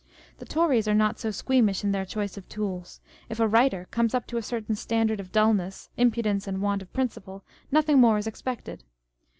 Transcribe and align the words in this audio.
The 0.39 0.45
Tories 0.47 0.87
are 0.87 0.95
not 0.95 1.19
so 1.19 1.29
squeamish 1.29 1.83
in 1.83 1.91
their 1.91 2.05
choice 2.05 2.35
of 2.35 2.49
tools. 2.49 3.01
If 3.29 3.39
a 3.39 3.47
writer 3.47 3.87
comes 3.91 4.15
up 4.15 4.25
to 4.29 4.37
a 4.37 4.41
certain 4.41 4.73
standard 4.73 5.19
of 5.19 5.31
dulness, 5.31 5.91
impudence, 5.95 6.47
and 6.47 6.59
want 6.59 6.81
of 6.81 6.91
principle, 6.91 7.43
nothing 7.71 7.99
more 7.99 8.17
is 8.17 8.25
expected. 8.25 8.83